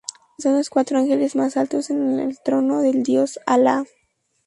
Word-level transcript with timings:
Son 0.39 0.55
los 0.57 0.71
cuatro 0.71 0.97
ángeles 0.97 1.35
más 1.35 1.57
altos 1.57 1.91
en 1.91 2.17
el 2.19 2.39
trono 2.39 2.81
del 2.81 3.03
dios 3.03 3.37
Alá. 3.45 3.85